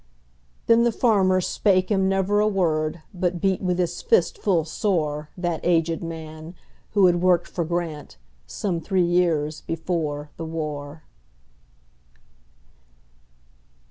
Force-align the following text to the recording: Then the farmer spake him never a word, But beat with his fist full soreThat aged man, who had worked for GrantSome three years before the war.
Then 0.65 0.81
the 0.83 0.91
farmer 0.91 1.39
spake 1.41 1.91
him 1.91 2.09
never 2.09 2.39
a 2.39 2.47
word, 2.47 3.03
But 3.13 3.39
beat 3.39 3.61
with 3.61 3.77
his 3.77 4.01
fist 4.01 4.39
full 4.39 4.63
soreThat 4.63 5.59
aged 5.61 6.01
man, 6.03 6.55
who 6.93 7.05
had 7.05 7.21
worked 7.21 7.47
for 7.47 7.63
GrantSome 7.63 8.83
three 8.83 9.05
years 9.05 9.61
before 9.61 10.31
the 10.37 10.45
war. 10.45 11.03